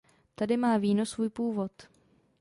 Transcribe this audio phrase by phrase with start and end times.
[0.35, 1.71] Tady má víno svůj původ!